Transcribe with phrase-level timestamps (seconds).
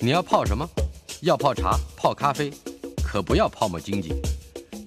[0.00, 0.68] 你要泡什么？
[1.22, 2.52] 要泡茶、泡咖啡，
[3.02, 4.10] 可不要泡沫经济；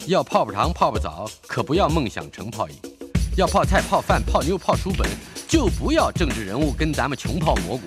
[0.08, 2.76] 要泡泡糖、泡泡澡，可不要梦想成泡影；
[3.36, 5.06] 要泡菜、泡饭、泡妞、泡书本，
[5.50, 7.84] 就不要政治人物跟咱们穷泡蘑菇。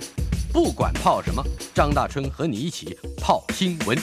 [0.52, 1.42] 不管泡什么，
[1.72, 3.96] 张大春和你一起泡新闻。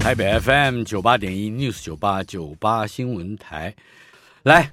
[0.00, 3.76] 台北 FM 九八点一 News 九八九八新闻台，
[4.42, 4.72] 来，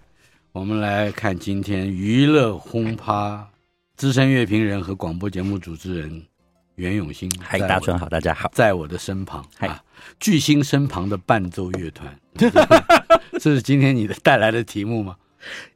[0.51, 3.47] 我们来看今天娱乐轰趴
[3.95, 6.25] 资深乐评人和广播节目主持人
[6.75, 7.29] 袁永新。
[7.41, 9.83] 嗨，大春好，大家好，在我的身旁，嗨啊，
[10.19, 12.19] 巨星身旁的伴奏乐团，
[13.39, 15.15] 这是今天你的带来的题目吗？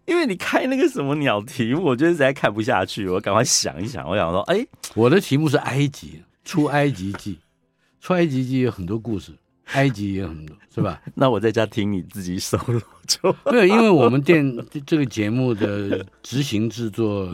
[0.05, 7.39] 因为你开那个什么鸟题目，我觉得实在看不下去，我赶快想一想，我想说，哎，我的题目是埃及，出埃及记。
[8.01, 9.33] 出埃及记有很多故事，
[9.73, 11.01] 埃及也有很多，是吧？
[11.13, 17.29] 那我在家听你自己 solo 就没有，因为我们电这个节目的执行制作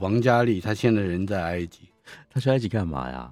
[0.00, 1.80] 王佳丽，她现在人在埃及，
[2.32, 3.30] 他去埃及干嘛呀？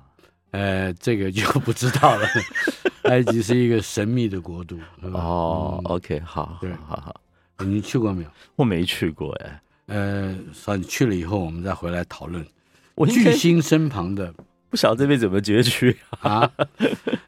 [0.50, 2.26] 呃，这个就不知道了。
[3.04, 4.78] 埃及是一个神秘的国度。
[5.02, 7.20] 哦、嗯、，OK，好，好，好好。
[7.64, 8.30] 你去过没有？
[8.56, 9.62] 我没去过，哎。
[9.86, 12.46] 呃，算你去了以后，我们再回来讨论。
[12.94, 14.32] 我巨星身旁的。
[14.70, 16.48] 不晓得这辈子怎么攫取 啊？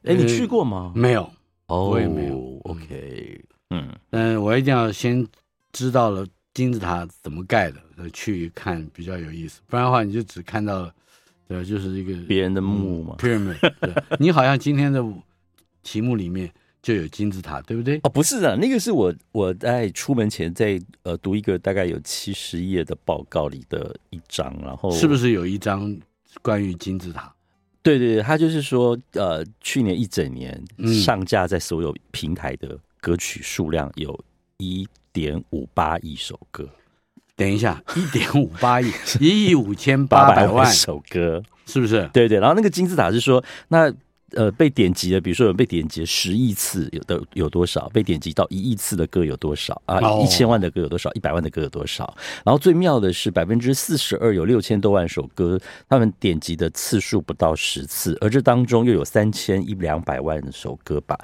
[0.04, 0.92] 哎，你去过吗？
[0.94, 1.28] 没有，
[1.66, 2.60] 哦，我也没有。
[2.64, 5.26] OK，嗯，嗯，我一定要先
[5.72, 7.80] 知道了金字塔怎么盖的，
[8.12, 9.60] 去看比较有意思。
[9.66, 10.94] 不然的话，你就只看到了，
[11.52, 13.16] 对，就是一个别人的墓嘛。
[13.18, 15.04] Pyramid，对， 你好像今天的
[15.82, 16.50] 题目里面
[16.82, 17.98] 就有金字塔，对不对？
[18.02, 25.96] 哦，不是的，那个是我我在出门前在呃读一个大概有七十页的报告里的一章，然后是不是有一章？
[26.40, 27.30] 关于金字塔，
[27.82, 30.58] 对对对，他就是说，呃，去年一整年
[31.04, 34.18] 上架在所有平台的歌曲数量有
[34.56, 36.66] 一点五八亿首歌。
[37.42, 42.08] 等一下， 一点五八亿，一亿五千八百万首歌，是不是？
[42.12, 43.92] 对对，然后那个金字塔是说那。
[44.34, 47.86] 呃，被点击的，比如说有被点击十亿次，有的有多少？
[47.90, 50.00] 被点击到一亿次的歌有多少啊？
[50.22, 51.12] 一千万的歌有多少？
[51.12, 52.16] 一百万的歌有多少？
[52.42, 61.14] 然后最妙的是，百分之四十二有六千多万首歌，他们点击的次数不到十次，而这当中又有三千一两百万首歌吧，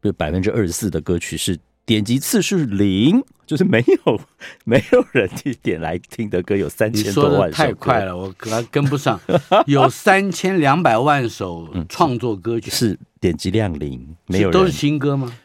[0.00, 1.58] 就百分之二十四的歌曲是。
[1.84, 4.20] 点击次数零，就是没有
[4.64, 7.56] 没有人去点来听的歌有三千多万首。
[7.56, 9.20] 太快了，我跟跟不上。
[9.66, 15.36] 有三千两百万首创作歌曲，嗯、是点击量零，没有人都是新歌吗？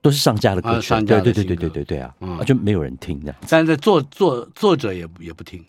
[0.00, 3.34] 都是上架的歌曲，上架的对对对对对对啊，嗯、就没有人听的。
[3.48, 5.62] 但是作作作者也也不听，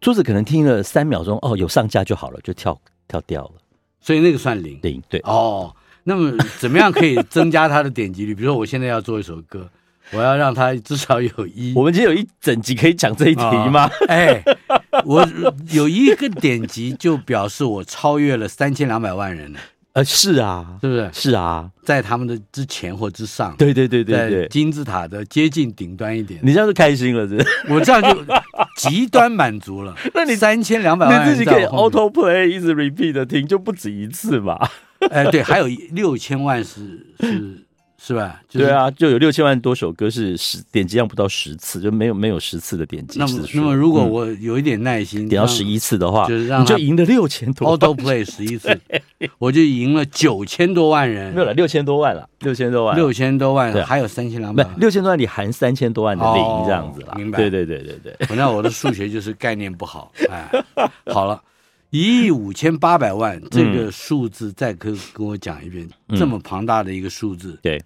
[0.00, 3.54] 作者可能听了三秒钟，哦，有上架就好了，就跳跳掉了，
[4.00, 5.74] 所以那个算零零对哦。
[6.06, 8.34] 那么怎么样可以增加它的点击率？
[8.34, 9.68] 比如说，我现在要做一首歌，
[10.12, 11.72] 我要让它至少有一。
[11.74, 13.86] 我们今天有一整集可以讲这一题吗？
[13.86, 14.42] 哦、哎，
[15.04, 15.26] 我
[15.70, 19.58] 有一个点击就表示我超越了三千两百万人了。
[19.94, 21.08] 呃，是啊，是不是？
[21.12, 23.54] 是啊，在他们的之前或之上。
[23.56, 26.40] 对对对对对，金字塔的接近顶端一点。
[26.42, 27.36] 你这样就开心了，是？
[27.68, 28.24] 我这样就
[28.76, 29.96] 极端满足了。
[30.12, 34.58] 那你三千两百万，你自己可以 auto play 一直 repeat 的听，就不止一次嘛。
[35.10, 37.64] 哎，对，还有六千万是是
[38.06, 38.42] 是吧？
[38.50, 43.18] 对啊，就有六千万多首歌是十点击量不到十次，就没有没有十次的点击。
[43.18, 47.78] 那么，那么如果我有一点耐心，点到十一次的话，就是让你就赢了六千多。
[47.78, 48.78] Auto Play 十一次，
[49.38, 51.32] 我就赢了九千多万人。
[51.34, 57.14] 没有了，六千多万了，六千多万，六千多万，还有三千两百万，六千多万里含三千多万的零这样子了。
[57.16, 57.38] 明白？
[57.38, 58.26] 对对对对对。
[58.26, 60.12] 反正我的数学就是概念不好。
[60.28, 60.50] 哎，
[61.06, 61.40] 好了。
[61.94, 67.80] 一亿五千八百万这个数字，再跟跟我讲一遍，嗯、这么庞大的一个数字，对，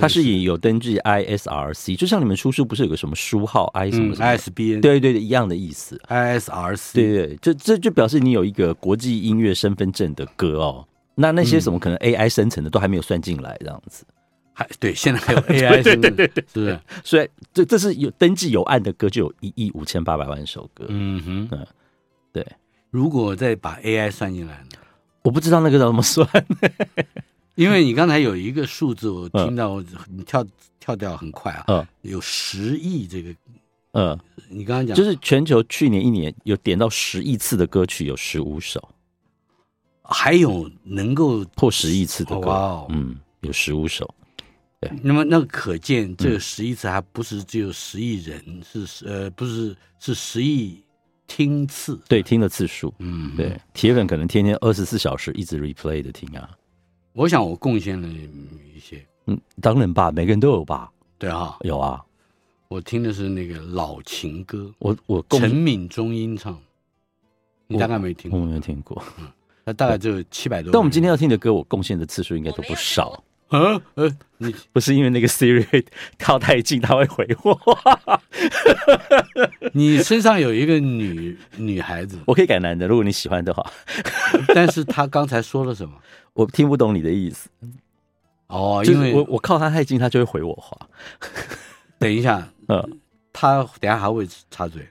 [0.00, 10.84] 它是以有登记 ISRC，就像你们出书不是有个什么书号 I 什么什么 ISBN，对对对，一样的意思，ISRC，对对，这这就表示你有一个国际音乐身份证的歌哦，
[11.14, 14.04] 那那些什么可能 AI 生成的都还没有算进来，这样子，
[14.52, 16.80] 还对，现在还有 AI 对对对对，是不是？
[17.04, 21.58] 所以这这是有登记有案的歌，就有一亿五千八百万首歌，嗯哼，嗯，对。
[22.92, 24.78] 如果再把 AI 算进来呢？
[25.22, 26.28] 我不知道那个怎么算，
[27.56, 30.44] 因为你刚才有一个数字，我听到你跳
[30.78, 33.34] 跳掉很快啊，嗯，有十亿这个，
[33.92, 34.18] 嗯，
[34.50, 34.94] 你刚刚讲。
[34.94, 38.86] 就是全球去年一年有点到十亿次的歌曲有十五首，
[40.02, 44.14] 还有能够破十亿次的歌，嗯，有十五首，
[44.80, 50.84] 对，那么那可见这十亿次还不是只有十亿人，是呃不是是十亿。
[51.34, 56.50] 听次对听的次数，嗯，对，铁粉可能天天二十四小时一直 replay 的听啊。
[57.14, 62.04] 我想我贡献了一些，嗯，当然吧，每个人都有吧，对啊，有啊。
[62.68, 66.60] 我听的是那个老情歌，我我陈敏中音唱，
[67.66, 69.02] 你大概没听过，我没有听过。
[69.18, 69.26] 嗯，
[69.64, 70.70] 那大概就七百多。
[70.70, 73.24] 但我们今天要听的歌，我贡献的次数应该都不少。
[73.52, 75.84] 嗯呃，你不是因为那个 Siri
[76.18, 77.58] 靠太近，他会回我。
[79.74, 83.64] 你身上有一个女女孩子， 我可以改男的，如果你喜欢的话。
[84.54, 85.94] 但是他刚才说了什么？
[86.32, 87.50] 我听不懂你的意思。
[88.48, 90.76] 哦，因为我我靠他太近，他就会回我话。
[91.98, 92.98] 等一下，嗯，
[93.32, 94.82] 他等下还会插嘴。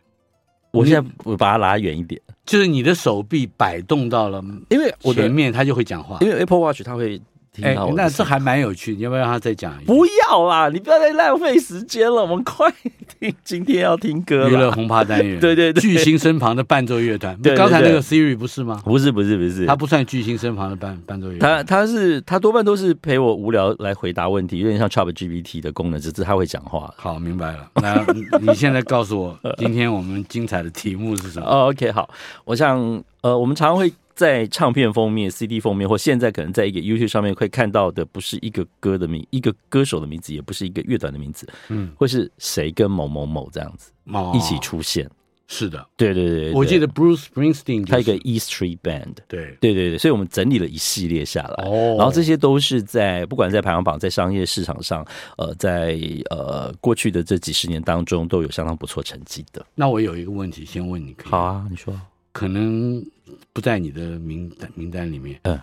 [0.72, 7.20] 我现在我把他拉远一点，就是你的手臂摆动到了，因为我前面他就会讲话，因为 Apple Watch 他会。
[7.62, 9.88] 哎，那这还蛮有趣，你要不要让他再讲一遍？
[9.88, 12.72] 不要啦，你不要再浪费时间了，我们快
[13.20, 14.50] 听，今天要听歌了。
[14.50, 17.38] 娱乐轰趴单元， 对对对，巨星身旁的伴奏乐团。
[17.58, 18.82] 刚才那个 Siri 不是吗？
[18.86, 21.66] 不是不是不是，他不算巨星身旁的伴伴奏乐团。
[21.66, 26.94] 他他是他多半都是陪我无聊来回答问题，有点像 ChatGPT 的功能，只是他会讲话。
[26.96, 27.70] 好，明白了。
[27.82, 28.02] 那
[28.40, 31.46] 你现在告诉我，今天我们精彩的题目是什么？
[31.46, 32.10] 哦，OK，好，
[32.46, 33.92] 我想呃，我们常常会。
[34.16, 43.92] 在唱片封面、CD 封面，或现在可能在一个 YouTube 上面会看到的，不是一个歌的名，一个歌手的名字，也不是一个乐团的名字，嗯，会是谁跟某某某这样子
[44.34, 45.10] 一起出现？
[45.54, 49.58] 是的，对对对，我记得 Bruce Springsteen 他一个 E Street Band，对。
[49.60, 55.06] 对对对，所以我们整理了一系列下来，哦，然后这些都是在不管在排行榜、在商业市场上，
[55.38, 56.00] 呃，在
[56.30, 59.66] 呃过去的这几十年当中都有相当不错成绩的。
[59.76, 61.94] 那我有一个问题，先问你，好啊，你说。
[62.32, 63.06] 可能
[63.54, 65.40] 不在你的名单名单里面。
[65.44, 65.60] 嗯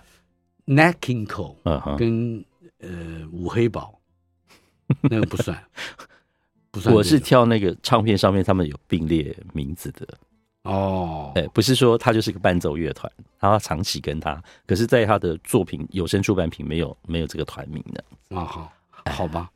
[0.66, 2.44] Cole，嗯跟
[2.80, 3.98] 呃五黑宝，
[5.02, 5.58] 那个不算，
[6.70, 6.94] 不算。
[6.94, 10.06] 我是挑那个唱片上面他们有并列名字的。
[10.64, 18.04] 哦，哎，不是说他就是个伴奏乐团，他长期跟他，可是在他的作品有声出版品没有没有这个团名的。
[18.36, 18.72] 啊，好，
[19.06, 19.50] 好吧，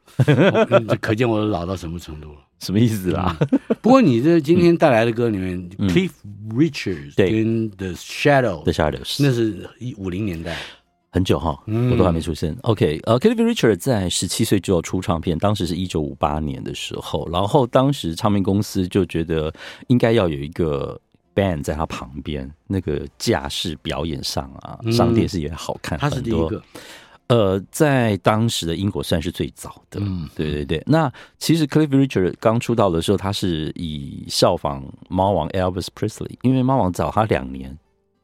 [1.03, 2.39] 可见我老到什么程度了。
[2.63, 3.37] 什么意思啦？
[3.81, 6.13] 不过你这今天带来的歌里面，Cliff
[6.51, 10.57] Richard 跟 The Shadow，The Shadows，那是一五零年代，
[11.11, 12.57] 很久哈，我都还没出生。
[12.63, 19.53] OK，呃，Cliff Richard 在十七岁就要出唱片，当时是一九五八年的时候，然后当时唱片公司就觉得
[19.89, 21.01] 应该要有一个
[21.35, 26.63] band 在他旁边，那个架势表演上啊，上电视也好看，他是第一个。
[27.29, 30.83] 呃，在当时的英国算是最早的，嗯，对对对。
[30.87, 37.79] 那其实 Cliff Richard 刚出道的时候，他是以效仿猫王 Elvis Presley，因为猫王早他两年。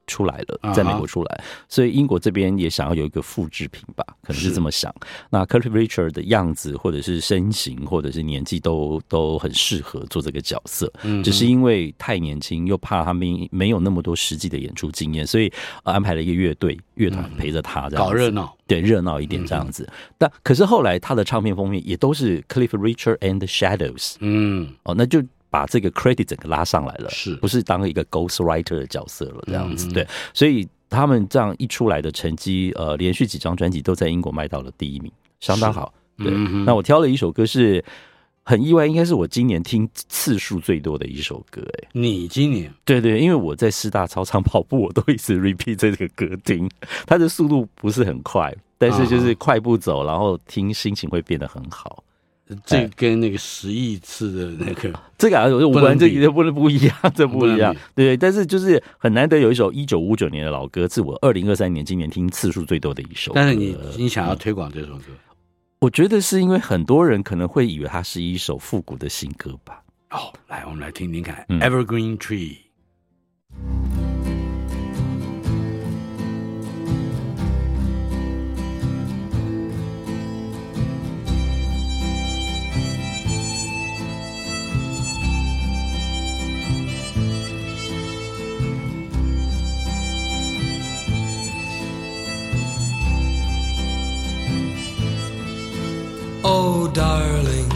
[0.08, 4.92] 出来了，在美国出来，啊、所以英国这边也想要有一个复制品吧，可能是这么想。
[5.30, 10.92] 那 Cliff Richard 的样子，或者是身形，或者是年纪，都都很适合做这个角色。
[11.04, 15.52] 嗯，只是因为太年轻，又怕他没没有那么多实际的演出经验，所以
[15.84, 19.84] 安排了一个乐队乐团陪着他，这样、嗯、搞热闹，对，热闹一点这样子。
[19.84, 24.16] 嗯、但可是后来他的唱片封面也都是 Cliff Richard and the Shadows。
[24.20, 25.22] 嗯，哦，那就。
[25.50, 29.42] 把这个 credit 整个拉上来了，是不是当一个 ghost writer 的角色了？
[29.46, 35.10] 这样子，嗯、对，所以他们这样一出来的成绩，呃，连续几张专辑都在英国卖到了第一名，
[35.40, 35.92] 相当好。
[36.16, 37.84] 对，嗯、那我挑了一首歌是
[38.42, 41.62] 很意外，应该是我今年听次数最多的一首歌。
[41.78, 42.72] 哎，你今年？
[42.84, 46.68] 对对，因为我在师大操场跑步，我都一直 repeat 这个歌听，
[47.06, 52.02] 它的速度不是很快，但是就是快步走，然后听心情会变得很好。
[52.64, 63.32] 这跟那个十亿次的那个，这个啊，我们这一定不能不一样，这不一样，对，但是就是很难得有一首一九五九年的老歌，是我二零二三年今年听次数最多的一首。
[63.34, 65.04] 但是你你想要推广这首歌，
[65.80, 69.82] 我觉得是因为很多人可能会以为它是一首复古的新歌吧。
[70.10, 72.56] 哦，来，我们来听听看，《Evergreen Tree》。
[96.50, 97.68] Oh, darling,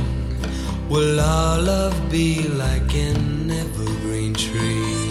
[0.89, 5.11] will our love be like an evergreen tree?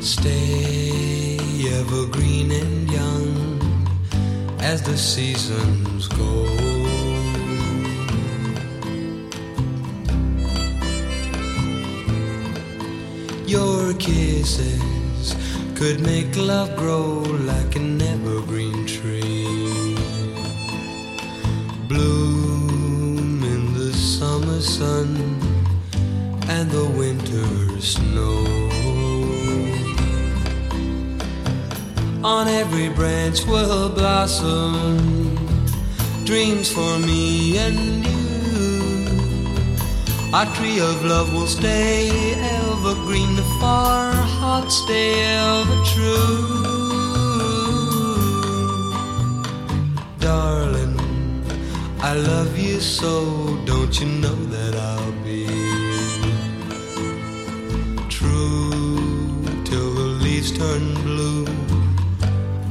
[0.00, 1.38] Stay
[1.78, 3.86] evergreen and young
[4.58, 6.32] as the seasons go.
[13.46, 15.36] Your kisses
[15.76, 18.86] could make love grow like an evergreen
[21.96, 25.08] bloom in the summer sun
[26.54, 27.48] and the winter
[27.80, 28.44] snow.
[32.22, 35.36] On every branch will blossom
[36.24, 38.74] dreams for me and you.
[40.34, 42.10] Our tree of love will stay
[42.58, 46.55] evergreen, the far hearts stay ever true.
[52.08, 55.44] I love you so, don't you know that I'll be
[58.08, 61.44] true till the leaves turn blue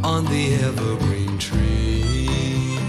[0.05, 2.79] on the evergreen tree.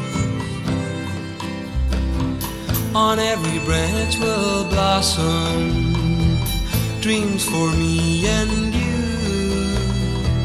[2.95, 5.97] On every branch will blossom
[7.01, 8.95] dreams for me and you.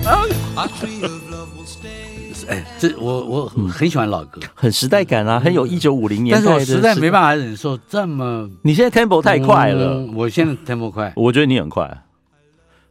[0.08, 0.42] Oh.
[0.58, 0.68] Our
[2.82, 6.60] 这我我很喜欢老歌，很时代感啊，很有一九五零年但是我。
[6.66, 12.04] 实在没办法忍受这么你现在 tempo 太快了，嗯我现在 tempo 快，我觉得你很快。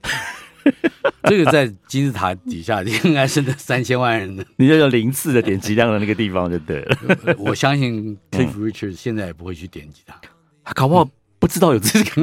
[1.25, 4.47] 这个在金字塔底下 应该是那三千万人的。
[4.57, 6.97] 你就有零次的点击量的那个地方就对了。
[7.37, 10.15] 我相信 Cliff Richard 现在也不会去点击它，
[10.63, 11.09] 他搞不好
[11.41, 12.23] 不知道有这个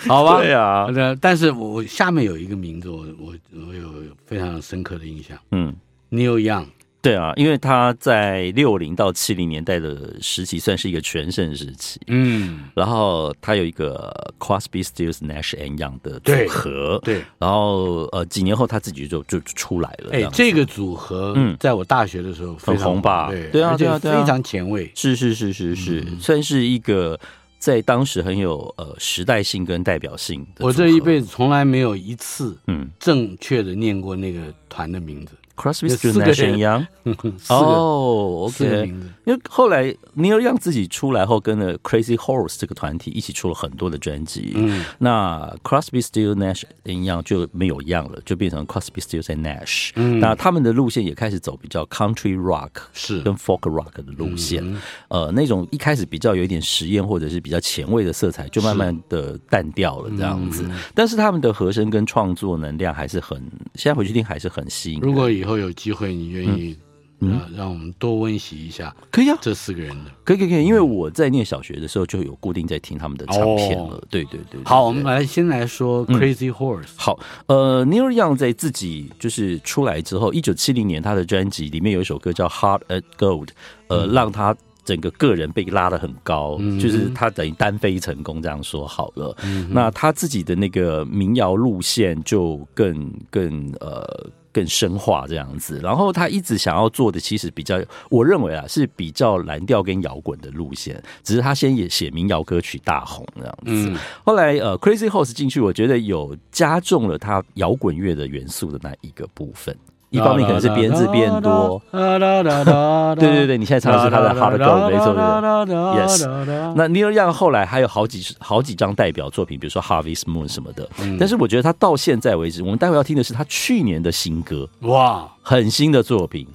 [0.08, 0.40] 好吧？
[0.40, 3.34] 对啊，呃但是我我下面有一个名字，我我
[3.66, 3.88] 我有
[4.24, 5.38] 非常深刻的印象。
[5.50, 5.74] 嗯
[6.10, 6.66] ，，Neil Young。
[7.02, 11.98] 对啊，因为他在六零到七零年代的时期算是一个全盛时期。
[12.08, 20.10] 嗯，然后他有一个 Crosby, Stills, Nash and Young 的组合，对，然后呃几年后他自己就就出来了。
[20.12, 21.56] 哎，这个组合，嗯。
[21.58, 23.30] 在我大学的时候很红吧？
[23.30, 24.20] 对对啊对啊对啊。
[24.20, 24.92] 非常前卫。
[24.94, 26.20] 是是是是是，嗯。
[26.20, 27.18] 算是一个
[27.60, 30.64] 在当时很有呃时代性跟代表性的。
[30.64, 36.86] 我这一辈子从来没有一次嗯正确的念过那个团的名字，，Crosby, 有 Stills, 四个 Nash Young。
[37.48, 38.94] 哦，OK。
[39.24, 39.84] 因为后来
[40.16, 44.52] Neil Young 自己出来后，跟了 Crazy Horse 这个团体一起出了很多的专辑。
[44.56, 49.90] 嗯，那 Crosby, Stills, Nash and Young 就没有样了，就变成 Crosby, Stills and Nash。
[49.96, 54.62] 嗯那他们的路线也开始走比较 Country Rock 是跟 Folk Rock 的路线。
[54.64, 60.64] 嗯呃，那种一开始比较有一点实验或者是比较前卫的色彩，就慢慢的淡掉了这样子。
[60.66, 63.38] 嗯但是他们的和声跟创作能量还是很，
[63.74, 65.00] 现在回去听还是很吸引。
[65.00, 66.76] 如果以后有机会，你愿意
[67.20, 70.10] 嗯让让我们多温习一下可以啊，这四个人的。
[70.24, 73.84] 可以可以可以，因为我在念小学的时候就有固定在听他们的唱片了。
[73.84, 76.88] 哦对对对对好，我们来先来说嗯 Crazy Horse。
[76.96, 83.46] 好，呃，Neil Young 在自己就是出来之后，一九七零年他的专辑里面有一首歌叫《Heart at Gold》，
[83.88, 89.36] 呃，让他整个个人被拉得很高，嗯就是他等于单飞成功，这样说好了。
[89.44, 103.90] 嗯那他自己的那个民谣路线就更更呃更深化这样子，然后他一直想要做的其实比较，我认为啊是比较蓝调跟摇滚的路线，只是他先也写民谣歌曲大红这样子。
[103.90, 109.76] 嗯后来呃，Crazy Horse 进去，我觉得有加重了他摇滚乐的元素的那一个部分。
[110.10, 116.26] 一方面可能是编制变多， 对对对，你现在唱的是他的 Heart Go，没错对 Yes
[116.74, 120.88] 那 Neil Young 后来还有好几好几张代表作品，比如说 Harvest Moon 什么的。
[121.18, 126.46] 但是我觉得他到现在为止，我们待会要听的是他去年的新歌，哇，很新的作品。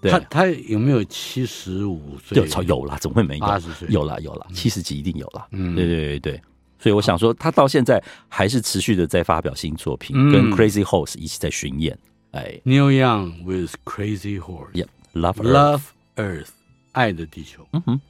[0.00, 2.36] 对他，他有没有七十五岁？
[2.36, 3.46] 有有啦，怎么会没有？
[3.46, 5.46] 八十岁有啦有啦，七十几一定有啦。
[5.52, 6.42] 嗯对对对对。
[6.78, 11.96] 所以我想说，他到现在还是持续的在发表新作品，嗯跟 Crazy Horse 一起在巡演。
[12.33, 14.73] 哎 Neil Young with Crazy Horse。
[14.73, 15.81] ，Yep，Love Earth Love
[16.15, 16.49] Earth，
[16.91, 17.67] 爱的地球。
[17.73, 18.01] 嗯哼。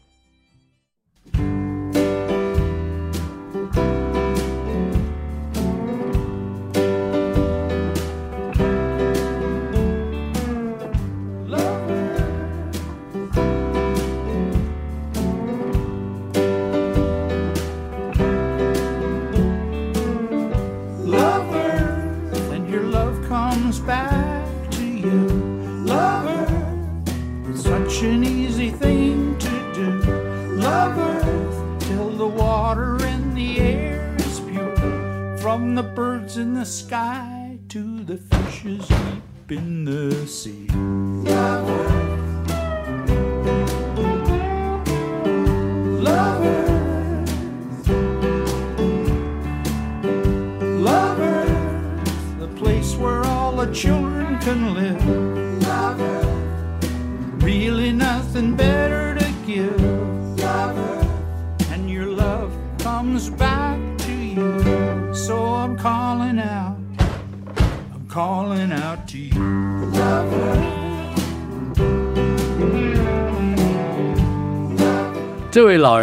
[36.64, 37.43] The sky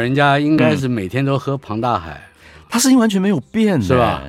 [0.02, 2.22] 人家应该是每天都喝庞大海，
[2.70, 4.22] 他声音完全没有变、欸，是吧？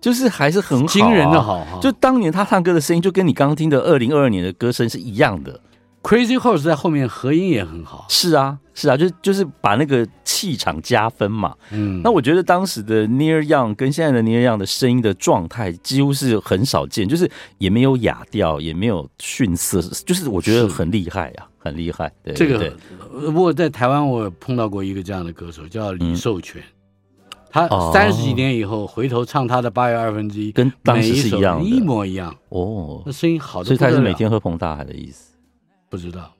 [0.00, 1.78] 就是还是很好、啊，惊人的好哈。
[1.80, 5.60] 就当年他唱歌的声音，就跟你刚刚听的二零二二年的歌声是一样的。
[6.02, 8.06] Crazy Horse 在后面合音也很好。
[8.08, 11.54] 是啊，是啊，就就是把那个气场加分嘛。
[11.70, 22.10] 嗯，那我觉得当时的 Near Young 跟现在的 Near Young 的声音的状态几乎是很少见，就是也没有哑调，也没有逊色，就是我觉得很厉害啊，很厉害。
[22.24, 22.72] 对，这个对
[23.30, 26.60] 不过在台湾我碰到过一个这样的歌手，叫李寿全。
[26.60, 26.64] 嗯
[27.52, 33.02] 他三十几年以后回头唱他的八月二分之一，跟当时是一样的，一模一样哦。
[33.04, 35.32] 那声音好的，所以他是每天喝彭大海的意思？
[35.88, 36.32] 不知道，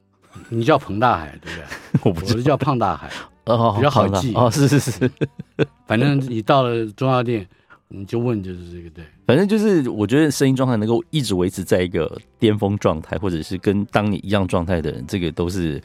[0.48, 1.66] 你叫彭大海对不对？
[2.08, 3.10] 我不，我是叫胖大海，
[3.46, 4.48] 哦，比较好记哦。
[4.48, 5.10] 是是是，
[5.84, 7.44] 反正你到了中药店，
[7.92, 9.04] 你就问就是这个对。
[9.26, 15.80] 反正就是我觉得声音状态能够一直维持在一个巅峰状态，或者是跟当你一样状态的人，这个都是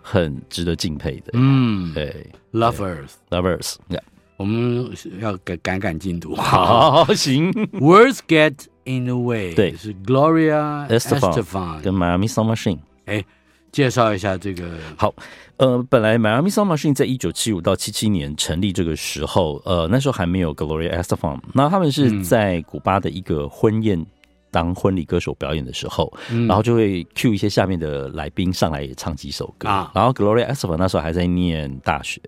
[0.00, 1.32] 很值得敬佩的。
[1.34, 3.74] 嗯，对，Lovers，Lovers，
[4.36, 4.90] 我们
[5.20, 6.34] 要赶赶赶进度。
[6.40, 7.52] 好，行。
[7.72, 8.54] Words get
[8.84, 12.78] in the way，对，是 Gloria Estefan 跟 Miami Sound Machine。
[13.04, 13.24] 哎，
[13.72, 14.68] 介绍一下这个。
[14.96, 15.14] 好，
[15.56, 21.38] 呃，本来 Miami Sound Machine 在一九七五到七七年成立这个时候，呃，那时候还没有 Gloria Estefan。
[21.54, 24.04] 那他们是在古巴的一个婚宴。
[24.52, 29.68] 当婚礼歌手表演的时候，嗯、然后就会 cue 一些下面的来宾上来也唱几首歌。
[29.68, 32.20] 啊、然后 Gloria Estefan 那时候还在念大学，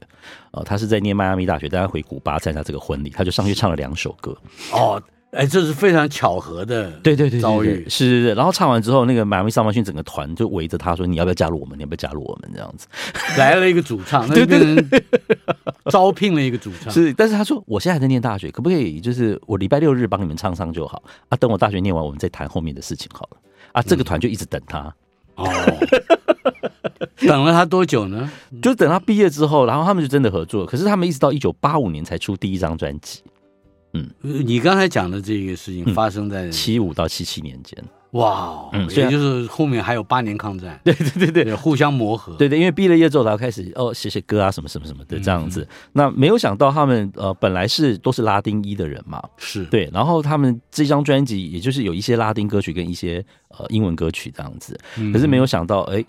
[0.53, 4.39] 呃，他是在念迈阿密大学，但他回古巴参加这个婚礼，他就上去唱了两首歌。
[4.71, 5.03] 哦。
[5.33, 8.35] 哎，这是非常巧合的，对对对遭遇是是是。
[8.35, 11.79] 然后唱完之后，那个迈阿密萨曼逊整个团就围着他说：“你要不要加入我们？
[11.79, 12.87] 你要不要加入我们？”这样子
[13.41, 14.85] 来了一个主唱，对对
[15.91, 16.93] 招聘了一个主唱。
[16.93, 21.37] 是，但是他说：“我现在还在念大学，可不可以就是我礼拜六日帮你们唱唱就好啊？
[21.39, 23.39] 等我大学念完，我们再谈后面的事情好了。”
[23.73, 24.95] 啊，这个团就一直等他。
[25.37, 25.49] 哦，
[27.27, 28.31] 等了他多久呢？
[28.61, 30.67] 就等他毕业之后，然后他们就真的合作。
[30.67, 33.23] 可是他们一直到一九八五年才出第一张专辑。
[33.95, 37.77] 嗯，你刚才讲的这个事情发生在七五到七七年间，
[38.13, 45.67] 哇，嗯，也就是后面还有八年抗战，对对对对，互相磨合，对对，因为毕了业之后，然后开始哦写写歌啊什么什么什么的这样子。
[45.93, 49.65] 那没有想到他们呃本来是都是拉丁裔的人嘛，是。
[49.67, 54.79] 对，然后他们这张专辑也就是有一些拉丁歌曲跟一些呃英文歌曲这样子，
[55.13, 56.03] 可是没有想到哎，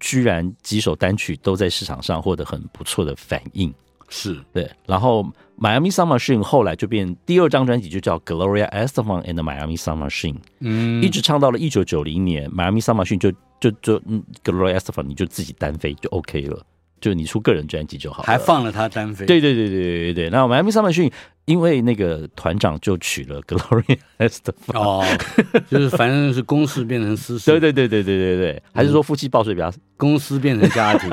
[0.00, 3.72] 居然几首单曲都在市场上获得很不错的反应。
[4.08, 5.22] 是对，然后
[5.58, 14.78] Miami Sound Machine 后来就变第二张专辑就叫 Gloria Estefan and the Miami Sound Machine，嗯，一直唱到了一九九零年，Miami Sound Machine 就就就嗯 Gloria
[14.78, 16.60] Estefan 你就自己单飞就 OK 了，
[17.00, 21.12] 就你出个人专辑就好了，还放了他单飞，对对对对对对，那 Miami Sound Machine
[21.44, 25.04] 因为那个团长就娶了 Gloria Estefan，哦，
[25.68, 31.10] 就是反正是公事变成私事，对对对对对对对，还是说夫妻报税比较，公司变成家庭。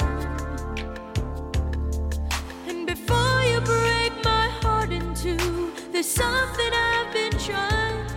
[5.91, 8.10] There's something I've been trying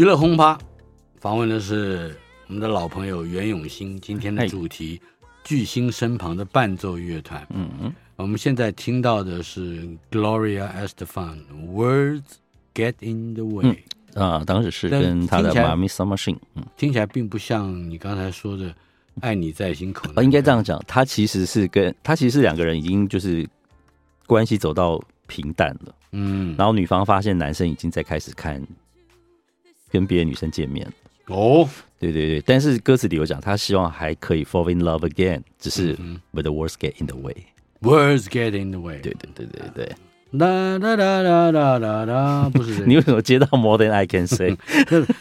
[0.00, 0.58] 娱乐轰趴
[1.18, 4.00] 访问的是我们的老朋友袁永新。
[4.00, 4.98] 今天的主题：
[5.44, 7.46] 巨星身旁的伴奏乐团。
[7.50, 12.22] 嗯嗯，我们现在听到的是 Gloria Estefan，Words
[12.74, 13.84] Get in the Way。
[14.14, 16.38] 嗯、啊，当时是跟他的 Mamie Submachine。
[16.54, 18.74] 嗯，听起来并不像你刚才说的
[19.20, 20.10] “爱你在心口”。
[20.24, 23.46] 应该这样讲，他其实是跟他其实是两个人已经就是
[24.26, 25.94] 关系走到平淡了。
[26.12, 28.66] 嗯，然后女方发现男生已经在开始看。
[29.90, 30.86] 跟别的女生见面
[31.26, 35.96] 哦，对对对，但是歌词里有讲，他希望还可以 fall in love again，只是
[36.32, 39.96] but the words get in the way，words get in the way，对对对对对，
[40.38, 44.56] 哒哒哒哒哒哒哒，不是，你为什么接到 more than I can say？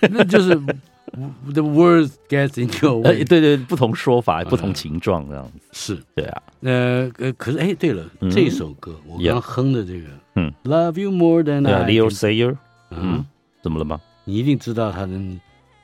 [0.10, 12.56] 那就是 the words get in your way，对对，不同说法，不同情状这样子，是对啊，呃呃，可是哎，对了，这首歌我刚哼的这个，嗯，Love you more than I，Leo Sayer，
[12.90, 13.24] 嗯，
[13.62, 14.02] 怎么了吗？
[14.24, 15.20] 你一定知道他的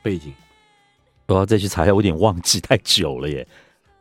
[0.02, 0.34] 背景，
[1.28, 3.48] 我要再去查一下，我有点忘记太久了耶。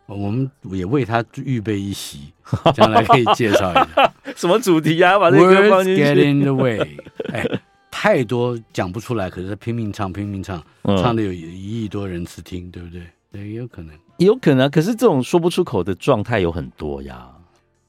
[0.06, 2.30] 我们也为他预备一席，
[2.74, 5.18] 将来可以介绍一下 什么主题啊？
[5.18, 6.02] 把这个歌放进去。
[6.02, 6.98] Words get in the way，
[7.32, 7.42] 哎，
[7.90, 13.02] 太多讲不出来，可是他拼命唱，拼命唱，嗯、唱的有一亿多人次听，对不对？
[13.32, 14.70] 对，也有可能，有可能。
[14.70, 17.26] 可是这种说不出口的状态有很多呀。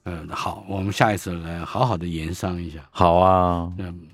[0.04, 2.78] 嗯，好，我们下一次来好好的研商一下。
[2.90, 4.08] 好啊，嗯。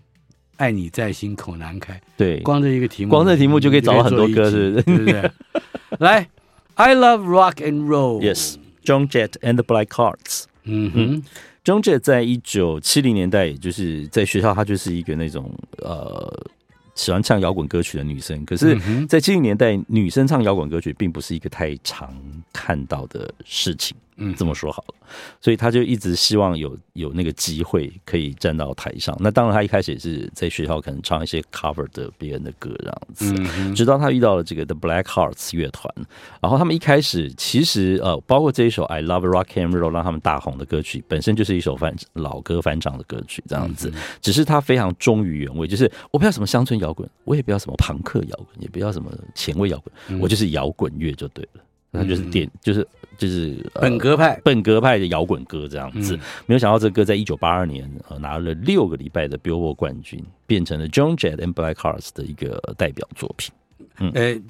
[0.56, 4.82] 爱你在心口难开，对，光这一个题目，光这题目就可以找到很多歌，是不是？
[4.82, 5.30] 对不对？
[5.98, 6.28] 来
[6.74, 10.44] ，I love rock and roll，Yes，John Jett and the Black Hearts。
[10.64, 11.22] 嗯哼
[11.64, 16.46] ，John Jett 在一九七零年代，也就是在学校，她就是一个那种呃
[16.94, 18.44] 喜欢唱摇滚歌曲的女生。
[18.44, 22.14] 可是，在七零年代，女生唱摇滚歌曲并不是一个太常
[22.52, 23.96] 看到的事情。
[24.22, 24.94] 嗯，这么说好了，
[25.40, 29.16] 所以他就一直希望有有那个机会可以站到台上。
[29.20, 33.34] 那当然，他一开始也是在学校可能唱一些 cover 的别人的歌这样子。
[33.58, 35.92] 嗯，直到他遇到了这个 The Black Hearts 乐团，
[36.40, 43.92] 然后他们一开始其实呃，包括这一首 I Love Rock and Roll 让他们大红的歌曲，本身就是一首翻老歌翻唱的歌曲这样子。
[44.20, 51.60] 只是他非常忠于原味，就是我不要什么乡村摇滚，我也不要什么朋克摇滚，也不要什么前卫摇滚，我就是摇滚乐就对了。
[51.92, 52.84] 那就是点就是。
[53.18, 63.52] 就是本格派，本格派的摇滚歌这样子，没有想到这歌在一九八二年呃拿了六个礼拜的 Billboard 冠军，变成了 John Jett and Black Hearts 的一个代表作品。
[64.00, 64.40] 嗯，哎，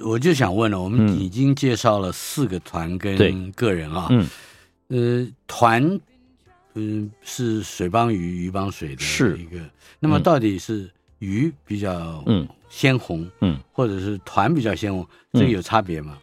[0.00, 4.26] 我就想问了，我们已经介绍了四个团跟个人啊，嗯，
[4.88, 6.00] 呃，团，
[6.74, 9.60] 嗯，是水帮鱼，鱼帮水的一个，
[10.00, 12.48] 那么到底是鱼比较嗯。
[12.68, 16.18] 鲜红，嗯，或者是团比较鲜红，这个有差别吗？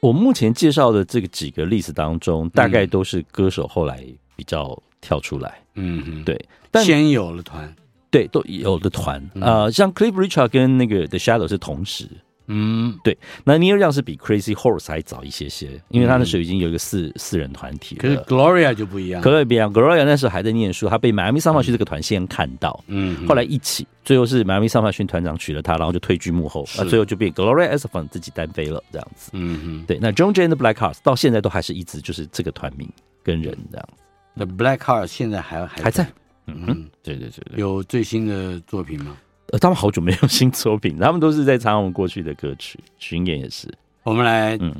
[0.00, 4.04] 我目前介绍的这个几个例子当中，大概都是歌手后来
[4.36, 6.38] 比较跳出来，嗯嗯，对，
[6.70, 7.74] 但先有了团，
[8.10, 9.22] 对，都有的团。
[9.34, 12.08] 呃，像 Cliff Richard 跟那个 The Shadows 是同时。
[12.48, 18.02] 嗯，对，那 Neil Young 是比 Crazy Horse 还早一些些，因为他那时候已经有一个四四人团体了。
[18.02, 29.30] 可是 Gloria 就不一样，Gloria 不一样，Gloria 那时候还在念书，他被 Miami Sound Machine 这个团先看到，嗯，后来一起，最后是 Miami Sound Machine 团长娶了她，然后就退居幕后，啊，最后就变 Gloria Estefan 自己单飞了这样子。
[29.34, 32.88] 嗯嗯，对，那 John and the Black Hearts 到现在都还是一直就是这个团名
[33.22, 34.02] 跟人这样子。
[34.36, 36.04] The Black Hearts 现在还还还在，
[36.46, 39.16] 嗯嗯，对对对对，有最新的作品吗？
[39.50, 43.66] 呃，他们好久没有 新作品，他们都是在唱我们过去的歌曲，巡演也是。
[44.02, 44.74] 我们来嗯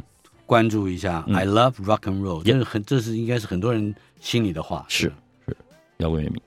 [0.47, 5.13] 关注一下、嗯、，I love rock and roll，这是很这是应该是很多人心里的话，是
[5.47, 5.57] 是
[5.99, 6.41] 摇滚乐迷。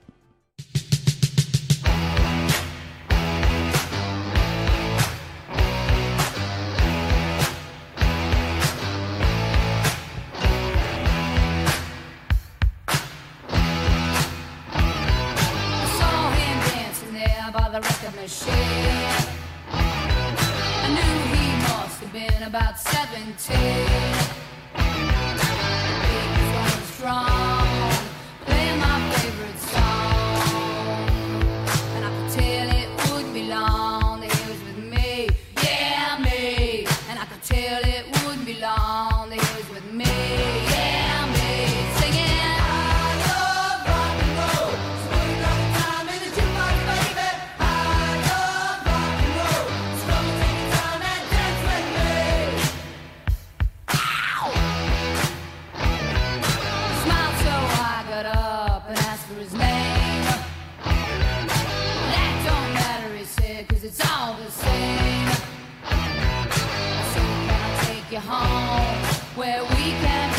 [68.12, 69.04] Your home
[69.36, 70.31] where we can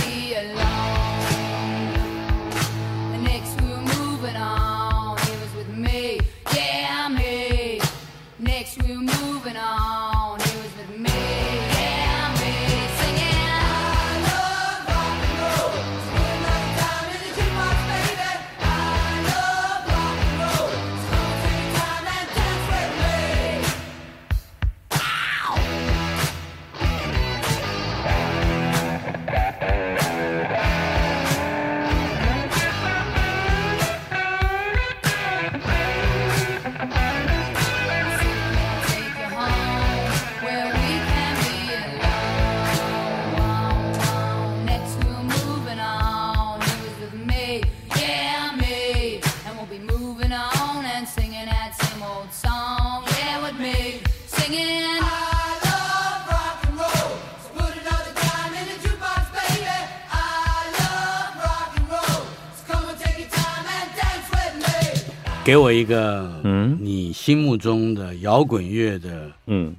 [65.54, 69.76] 给我一个嗯，你心目中的摇滚乐的嗯。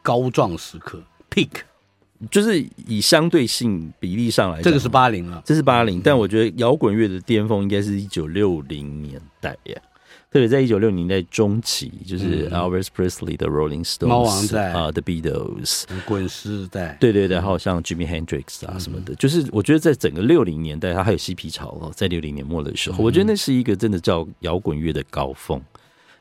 [0.00, 1.48] 高壮时刻 peak，
[2.28, 9.76] 就是以相对性比例上来讲，这个是八零了，这是八零，但我觉得摇滚乐的巅峰应该是一九六零年代呀。
[10.32, 14.72] 特别在一九六零年代中期，就是 Elvis Presley 的 Rolling Stones、猫王在。
[14.72, 25.62] 啊，The Beatles、滚石代，对对对，还有像 Jimi Hendrix 啊什么的，就是我觉得在整个六零年代，它还有嬉皮潮哦，在六零年末的时候，我觉得那是一个真的叫摇滚乐的高峰。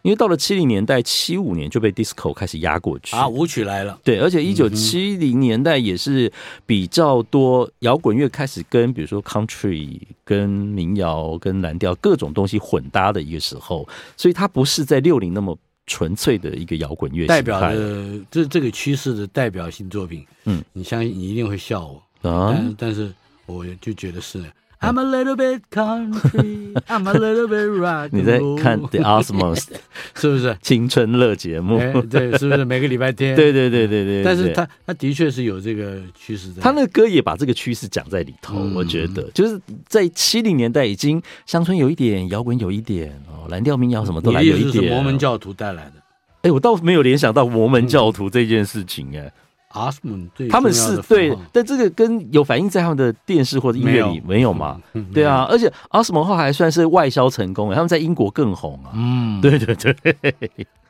[0.03, 3.99] 因为到了七零年代，七五年就被 disco 开始压过去啊，舞曲来了。
[4.03, 6.31] 对，而且一九七零年代也是
[6.65, 13.87] 比较多摇滚乐开始跟比如说 country、跟民谣、跟蓝调各种东西混搭的一个时候，
[14.17, 17.27] 所以它不是在六零那么纯粹的一个摇滚乐。
[17.27, 23.13] 代表的这这个趋势的代表性作品，嗯，你相信你一定会笑我啊，但但是
[23.45, 24.43] 我就觉得是。
[24.83, 28.09] I'm a little bit country, I'm a little bit rock。
[28.11, 29.67] 你在看 The Osmonds
[30.15, 31.77] 是不是青春乐节目？
[32.09, 33.35] 对，是不是每个礼拜天？
[33.37, 34.23] 对对对对对。
[34.23, 36.63] 但是他他的确是有这个趋势在。
[36.63, 44.91] 他那个歌也把这个趋势讲在里头，我觉得就是在七零年代已经乡村有一点，摇滚有一点哦，蓝调民谣什么都来有一点。
[44.91, 45.93] 摩门教徒带来的。
[46.41, 49.31] 哎，我倒没有联想到摩门教徒这件事情哎。
[49.73, 54.81] 阿斯蒙对他们是对，但这个跟有反映在他们的电视或者音乐里没有吗？
[55.13, 58.91] 对啊，而且阿斯蒙后还算是外销成功，他们在英国更红啊。
[58.93, 60.15] 嗯， 对对对。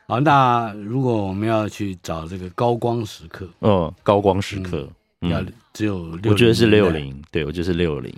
[0.08, 4.88] 好，那如果我们要去找这个高光时刻，嗯，高光时刻
[5.22, 5.42] 要
[5.72, 8.14] 只有，我觉得是六零，对，我觉得是六零。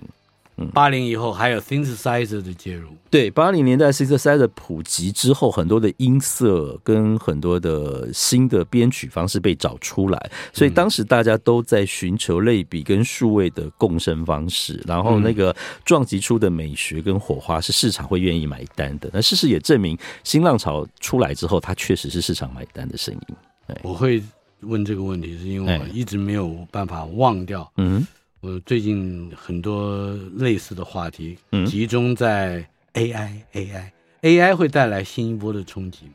[0.72, 19.10] 八零以后还有 synthesizer 的介入，对，八零年代 synthesizer 普及之后，很多的音色跟很多的新的编曲方式被找出来，所以当时大家都在寻求类比跟数位的共生方式，然后那个撞击出的美学跟火花是市场会愿意买单的。
[19.12, 23.36] 那事实也证明，新浪潮出来之后，它确实是市场买单的声音。
[23.82, 24.22] 我会
[24.60, 28.06] 问这个问题，是因为我一直没有办法忘掉，嗯。
[28.44, 36.12] 我最近很多类似的话题，集中在 AI，AI，AI AI 会带来新一波的冲击吗？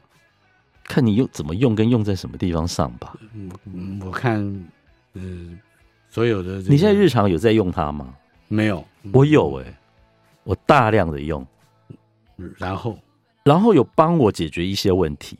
[0.83, 3.17] 看你用怎么用，跟用在什么地方上吧。
[3.33, 4.39] 嗯，我看，
[5.15, 5.59] 嗯、呃，
[6.07, 8.13] 所有的你现在日常有在用它吗？
[8.47, 9.77] 没有，我有哎、欸，
[10.43, 11.43] 我大量的用，
[12.59, 12.99] 然后，
[13.43, 15.35] 然后有帮我解决一些问题。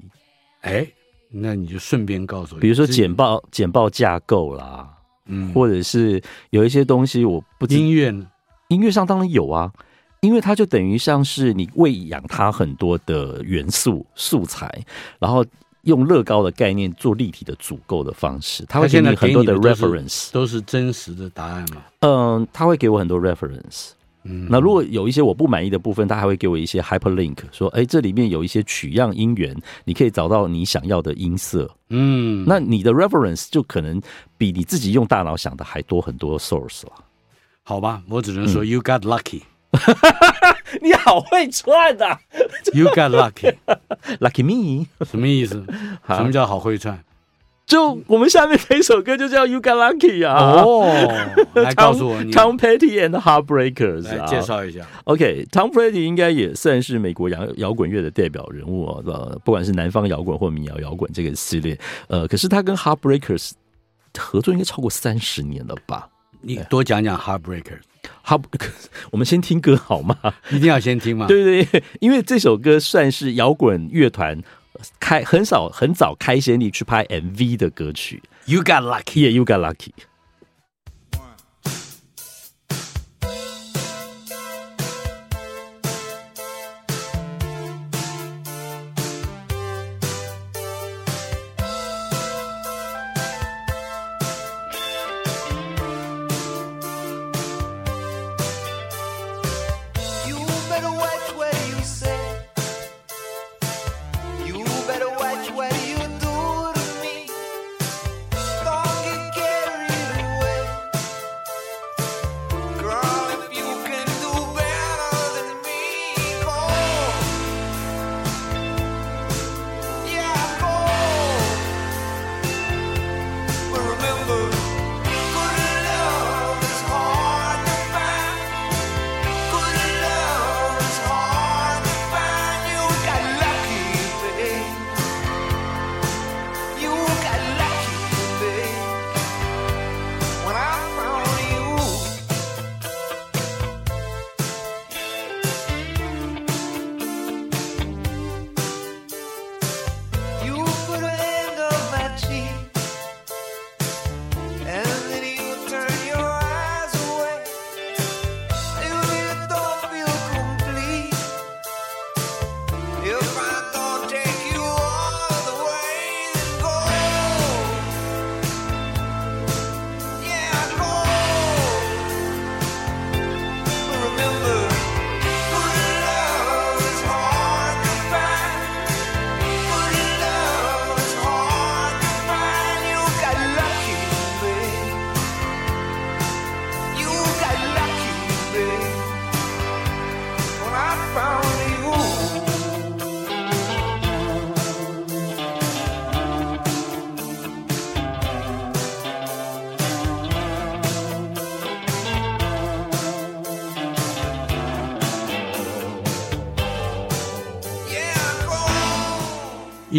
[0.62, 0.88] 哎，
[1.30, 4.96] 那你就顺便告诉我，比如说简报、简报架构啦。
[5.30, 8.28] 嗯，或者是有一些东西我不知，音乐呢？
[8.68, 9.72] 音乐上当然有啊，
[10.22, 14.70] 因为它就等于像是你喂养它很多的元素素材，
[15.18, 15.46] 然后
[15.84, 21.84] 用乐高的概念做立体的组构的方式，它会给你很多的 reference，都是真实的答案嘛？
[22.02, 23.92] 嗯，它会给我很多 reference。
[24.30, 31.70] 嗯，那如果有一些我不满意的部分，他还会给我一些 hyperlink，说，哎，这里面有一些取样音源，你可以找到你想要的音色。
[31.90, 34.00] 嗯，那你的 reference 就可能
[34.38, 36.92] 比你自己用大脑想的还多很多 source 了。
[37.64, 39.42] 好吧，我只能说、嗯、you got lucky。
[40.82, 42.20] 你好会串的、啊、
[42.74, 45.64] you got lucky，lucky me，什么意思？
[46.08, 47.04] 什么叫好会串？
[47.70, 50.64] 就我们下面这一首歌就叫 You Got Lucky 啊！
[50.64, 50.90] 哦，
[51.54, 54.86] 来 告诉我 Tom Petty and the Heartbreakers 来介绍一下。
[55.04, 61.78] OK，Tom Petty 应该也算是美国摇摇滚乐的代表人物啊，呃，不管是南方摇滚或民谣摇滚这个系列，
[62.08, 63.52] 呃，可是他跟 Heartbreakers
[64.18, 66.10] 合作应该超过三十年了吧？
[66.42, 67.82] 你多讲讲 Heartbreakers。
[68.26, 68.44] Heart，
[69.12, 70.18] 我们先听歌好吗？
[70.50, 71.28] 一定要先听吗？
[71.28, 74.42] 对对对，因为这首歌算是摇滚乐团。
[75.00, 79.92] 开很少很早开先例去拍 MV 的歌曲，You got lucky，Yeah，You got lucky。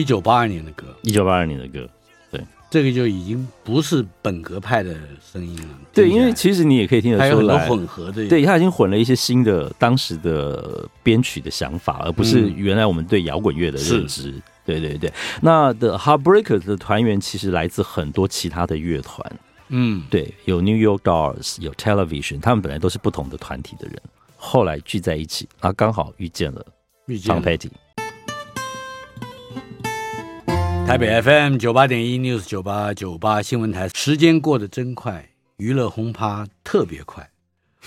[0.01, 1.87] 一九八二年的歌，一九八二年的歌，
[2.31, 5.69] 对，这个就已经不是本格派的声音了。
[5.93, 14.31] 对，因为其实你也可以听得出来，还有很多混合的，对，他已经混了一些新的当时的编曲的想法，而不是原来我们对摇滚乐的认知。
[14.31, 24.01] 嗯、对对对，那 The Heartbreakers 的团员其实来自很多其他的乐团，嗯，对，有 New York Dolls，有 Television，他们本来都是不同的团体的人，
[24.37, 26.65] 后来聚在一起，啊，刚好遇见了。
[27.09, 27.69] Tom Petty。
[30.91, 35.25] 台北 FM 九八点一 News 九八九八新闻台，时间过得真快，
[35.59, 37.31] 娱乐轰趴特别快。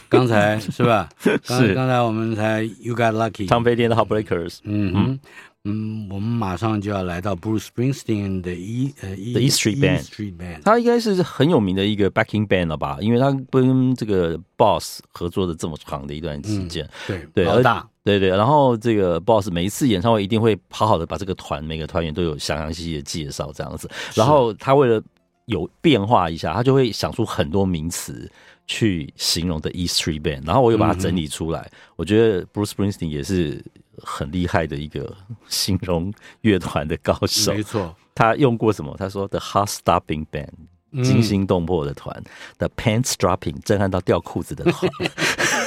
[0.07, 1.09] 刚才 是吧？
[1.43, 4.59] 是刚才我们才 You Got Lucky，Tom Petty 的 Heartbreakers。
[4.63, 5.19] 嗯哼，
[5.65, 10.61] 嗯，我们马上就要来到 Bruce Springsteen 的 E 呃 E Street Band。
[10.63, 12.99] 他应该是很有名的一个 backing band 了吧？
[13.01, 16.89] 因为他跟这个 Boss 合作的这么长的一段时间。
[17.05, 17.85] 对对，老大。
[18.03, 25.01] 对对，然后这个 Boss 每一次演唱会一定会好好的把这个团每个团员都有详详细细的介绍这样子，然后他为了
[25.45, 28.29] 有变化一下，他就会想出很多名词
[28.67, 31.61] 去形容的 E Street Band，然后我又把它整理出来。
[31.61, 33.63] 嗯、我觉得 Bruce Springsteen 也是
[34.01, 35.15] 很厉害的一个
[35.47, 37.53] 形容乐团的高手。
[37.53, 38.95] 没错，他用过什么？
[38.97, 42.21] 他说 The Heart Stopping Band，惊心动魄的团、
[42.57, 44.91] 嗯、；The Pants Dropping，震撼到掉裤子的团。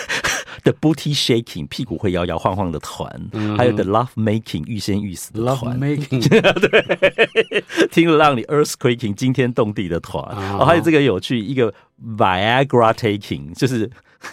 [0.67, 5.79] The booty shaking，屁股会摇摇晃晃的团，嗯、还有 The love making，欲仙欲死的团。
[5.79, 10.21] Love making， 对，听了让你 earthquaking，惊天动地的团。
[10.59, 11.73] 哦，还有这个有趣，一个
[12.05, 13.89] Viagra taking，就是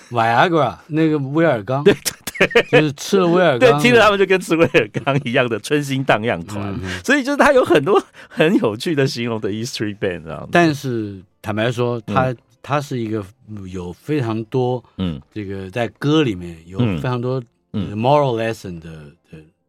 [0.10, 6.68] Viagra 那个威尔刚， 对对对，就是吃了威尔刚，对，听了他们就跟吃威尔刚一样的春心荡漾团。
[6.82, 10.48] 嗯、所以就是他有很多很有趣的形容的 E Street Band 啊。
[10.52, 12.38] 但是坦白说，他、嗯。
[12.64, 13.24] 他是一个
[13.72, 17.40] 有非常多，嗯，这个在歌里面有非常多
[17.72, 19.12] moral lesson 的。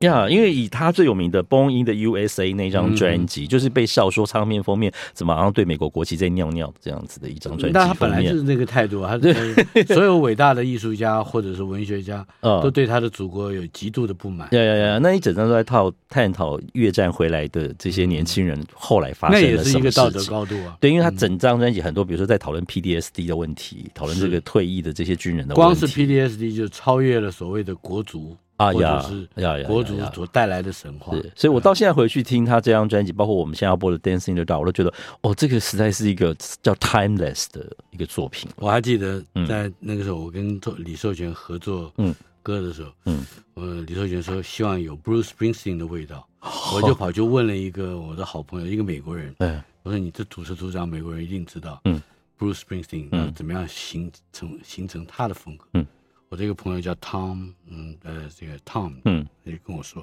[0.05, 7.79] 呀，yeah, 因为以他最有名的《Born in the USA》那张专辑，嗯、就是被笑说唱片封面怎么好像对美国国旗在尿尿这样子的一张专辑。
[7.79, 9.35] 那他本来就是那个态度，他对
[9.87, 14.49] 所有伟大的艺术家或者是文学家， 都对他的祖国有极度的不满。
[14.53, 14.99] 呀呀呀！
[15.03, 19.73] 那一整张都在套探讨越战回来的这些年轻人后来发生了什么事情。
[19.73, 20.77] 那也是一个道德高度啊。
[20.81, 25.61] 对，因为他整张专辑很多，比如说在讨论 PDSD 的问题，讨论这个退役的这些军人的问题。
[25.61, 28.37] 光是 PDSD 就超越了所谓的国族。
[28.57, 29.05] 啊呀
[29.37, 29.67] 呀呀！
[29.67, 34.92] 国足所带来的神话，是，所以我到现在回去听他这张专辑，包括我们现在要播的《Dancing in the Dark》，我都觉得
[35.23, 38.50] 哦，这个实在是一个叫 timeless 的一个作品。
[38.57, 42.15] 我还记得在那个时候，我跟李寿全合作嗯。
[42.44, 43.25] 歌的时候，嗯，
[43.55, 46.29] 呃，李寿全说希望有 Bruce Springsteen 的味道，
[46.75, 52.02] 我就跑去问了一个我的好朋友，一个美国人，嗯，我说你这主持组长，美国人一定知道，嗯
[52.38, 55.87] ，Bruce Springsteen 怎么样形成形成他的风格，嗯。
[56.35, 60.03] 我这个朋友叫 Tom，嗯，呃，这个 Tom，嗯，他就跟我说，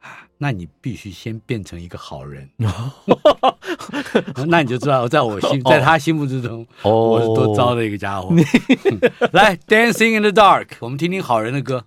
[0.00, 2.50] 啊，那你必须先变成一个好人，
[4.48, 8.34] 那你就知道，在我心， 在他心目之中，我是多糟的一个家伙。
[9.30, 11.84] 来，Dancing in the Dark，我们听听好人的歌。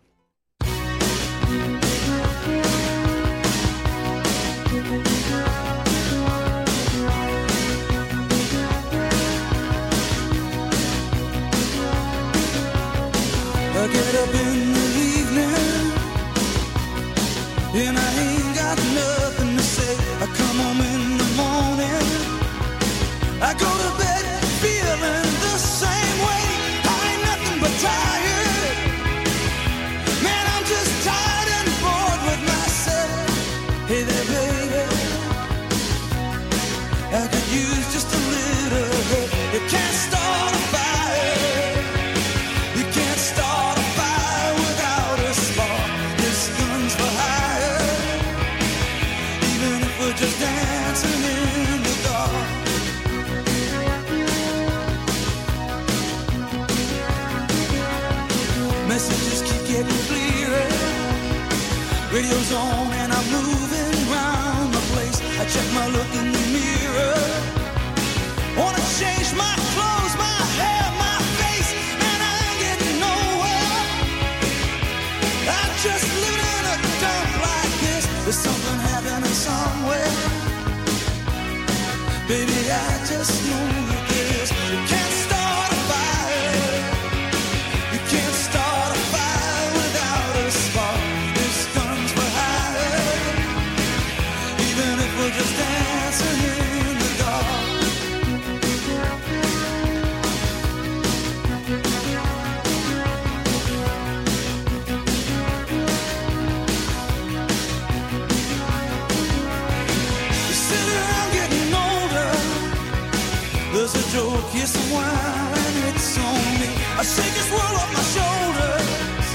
[114.34, 116.70] A kiss of wine, it's on me.
[116.98, 119.28] I shake this world off my shoulders.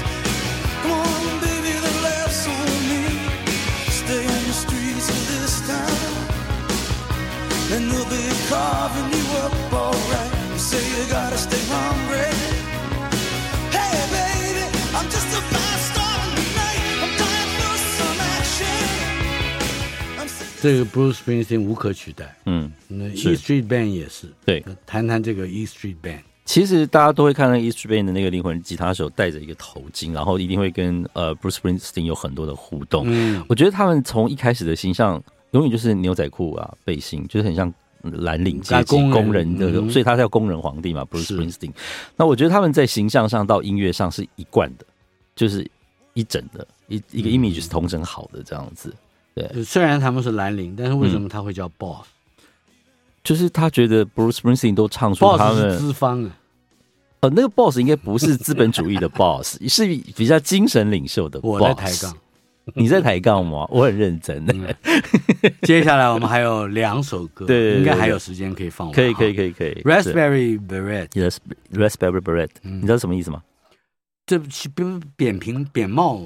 [0.81, 3.03] Come on, baby, the laughs on me.
[4.01, 6.11] Stay on the streets of this town,
[7.73, 10.31] and they'll be carving you up alright.
[10.51, 12.08] You say you gotta stay hungry.
[20.61, 22.35] 这个 Bruce Springsteen 无可取代。
[22.45, 24.27] 嗯，那是 E Street Band 也是。
[24.45, 26.21] 对谈谈这个 E Street Band。
[26.45, 33.03] 其实大家都会看到 E Street Band 的那个灵魂吉他手戴着一个头巾，然后一定会跟呃 Bruce Springsteen 有很多的互动。
[33.07, 41.71] 嗯，我觉得他们从一开始的形象，永远就是牛仔裤啊、背心，就是很像蓝领阶级工人工人的，嗯所以他叫工人皇帝嘛，Bruce Springsteen。
[42.15, 44.85] 那我觉得他们在形象上到音乐上是一贯的，
[45.35, 45.69] 就是
[46.15, 48.91] 一整的，一一个 image 是同整好的这样子。
[49.53, 52.07] 对，虽然他们是蓝领，但是为什么他会叫 Boss？Boss、
[53.23, 56.35] 就是他觉得 Bruce Springsteen 都唱出他们是资方啊。
[57.21, 59.85] 呃，那个 boss 应该不是资本主义的 boss，是
[60.15, 61.51] 比较精神领袖的 boss。
[61.51, 62.17] 我在抬杠，
[62.75, 63.67] 你在抬杠吗？
[63.69, 64.53] 我很认真的。
[64.53, 68.95] 嗯、接下来我们还有两首歌，对，对，对，对，应该还有时间可以放完。
[68.95, 69.73] 可以，可以，可以，可以。
[69.83, 73.43] Raspberry Beret，Yes，Raspberry Beret，你知道什么意思吗？
[74.29, 74.47] 这不
[74.83, 76.21] 是扁平扁帽，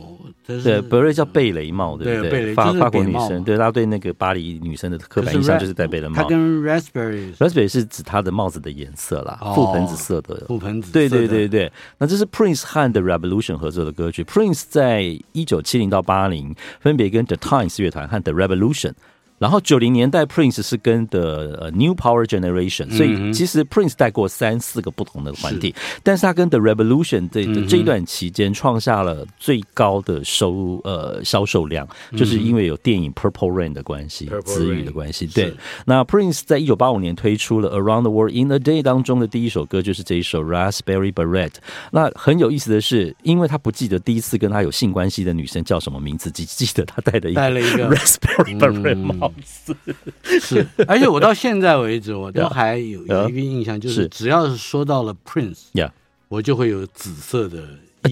[0.46, 2.54] 这是对，beret 叫贝雷帽，对不对？
[2.54, 6.16] 法法国女生，对，大家对那个巴黎女生的刻板印象就是戴贝雷帽。
[6.16, 10.46] 它跟 raspberry raspberry 是指它的帽子的颜色啦，覆盆子色的。
[10.48, 11.72] 覆盆子，对对对对。
[11.98, 14.22] 那这是 Prince 和 The Revolution 合作的歌曲。
[14.26, 18.92] Prince 在一九七零到八零分别跟 The Times 乐团和 The Revolution。
[19.40, 35.28] 然后九零年代，Prince 是跟的呃 New Power Generation，所以其实 Prince 带过三四个不同的团体，但是他跟 The Revolution 这这一段期间创下了最高的收呃销售量，就是因为有电影 Purple Rain 的关系，子语的关系。
[35.28, 35.54] 对，
[35.86, 41.52] 那 Prince 在一九八五年推出了 Around the World in a Day 当中的第一首歌就是这一首 Raspberry Beret。
[41.92, 49.23] 那很有意思的是，因为他不记得第一次跟他有性关系的女生叫什么名字，只记得他带了一个戴了一个 Raspberry Beret 帽。
[50.40, 55.92] 是，而且我到现在为止，我都还有有一个印象，就是只要是说到了 Prince，呀，
[56.28, 57.64] 我就会有紫色的。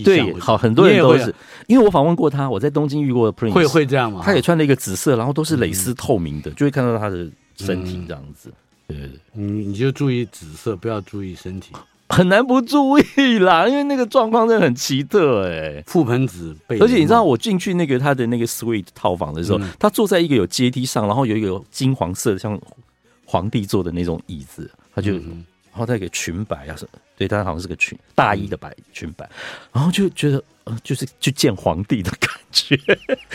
[0.05, 1.36] 对，好，很多人都是，
[1.68, 4.22] 因为我访问过他，我在东京遇过 Prince，会会这样吗？
[4.24, 8.53] 他也穿了一个紫色，然后都是蕾丝透明的，就会看到他的身体这样子。
[8.88, 11.74] 对对对，你你就注意紫色，不要注意身体。
[12.12, 22.59] 很难不注意啦，因为那个状况真的很奇特哎、欸，覆盆子被，而且你知道我进去那个他的那个 suite 套房的时候，嗯、他坐在一个有阶梯上，然后有一个金黄色像
[23.26, 29.30] 皇帝坐的那种椅子，他就、嗯、然后他一个裙摆啊，什么对，他好像是个裙大衣的白裙摆，
[29.72, 32.76] 然后就觉得呃，就是去见皇帝的感觉。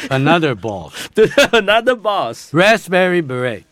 [0.08, 3.62] Another boss， 对，Another boss，Raspberry Beret。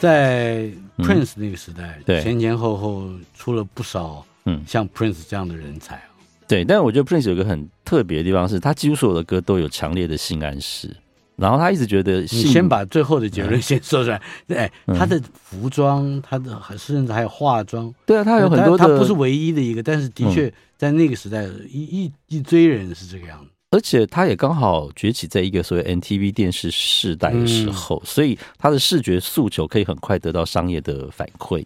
[0.00, 6.02] 在 Prince 那个时代，前前后后出了不少嗯像 Prince 这样的人才。
[6.48, 10.96] 对，但是我觉得 Prince 有个很特别的地方是，他几乎所有的歌都有强烈的性暗示。
[11.36, 14.20] 然后他一直觉得，你先把最后的结论先说出来。
[14.46, 23.50] 对，他的服装，他的甚至还有化妆，对啊，他有很多的，他不是唯一的一个，但是的确在那个时代，一一一堆人是这个样子。
[23.72, 31.64] 而且他也刚好崛起在一个所谓 NTV 电视世代的时候，所以他的视觉诉求可以很快得到商业的反馈。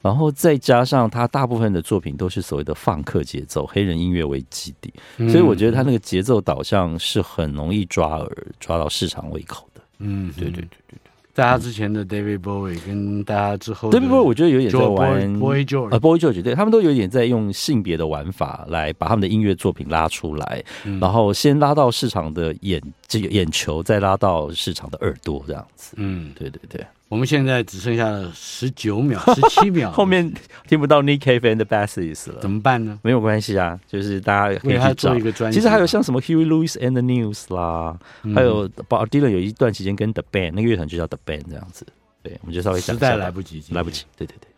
[0.00, 4.92] 然后再加上他大部分的作品都是所谓的放克节奏，黑人音乐为基底，
[5.30, 9.80] 所以我觉得他那个节奏导向是很容易抓耳、抓到市场胃口的。
[9.98, 10.98] 嗯，对对对对，
[11.34, 20.62] 在他之前的 David Bowie 跟大家之后，David Bowie 我觉得有点在玩 Boy George，呃，Boy George，对他们都有点在用性别的玩法来把他们的音乐作品拉出来，
[21.00, 22.80] 然后先拉到市场的眼
[23.12, 25.92] 这个眼球，再拉到市场的耳朵这样子。
[25.98, 26.86] 嗯，对对对。
[27.10, 30.32] 我们现在只剩下了十九秒、 十七秒，后面
[30.66, 32.98] 听不到 Nick Cave and the Banshees 了，怎么办呢？
[33.02, 35.58] 没有关系啊，就是大家可以去找一个专辑。
[35.58, 41.86] 其实还有像什么 Huey Lewis and the News 啦，嗯、还有 Bob Dylan 有一段期间跟 The Band 那个乐团就叫 The Band 这样子。
[42.22, 43.06] 对，我们就稍微讲一下。
[43.06, 44.04] 实在来不及，来不及。
[44.16, 44.48] 对对对。